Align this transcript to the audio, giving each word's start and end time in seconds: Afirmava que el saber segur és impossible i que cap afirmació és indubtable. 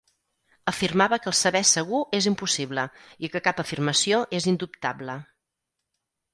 Afirmava 0.69 1.19
que 1.25 1.29
el 1.31 1.35
saber 1.39 1.61
segur 1.73 1.99
és 2.21 2.29
impossible 2.33 2.87
i 3.27 3.31
que 3.35 3.43
cap 3.51 3.63
afirmació 3.67 4.25
és 4.41 4.51
indubtable. 4.55 5.23